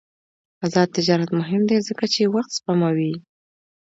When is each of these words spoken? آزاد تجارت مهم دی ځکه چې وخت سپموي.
آزاد 0.65 0.87
تجارت 0.97 1.29
مهم 1.39 1.61
دی 1.69 1.77
ځکه 1.87 2.05
چې 2.13 2.21
وخت 2.35 2.51
سپموي. 2.57 3.13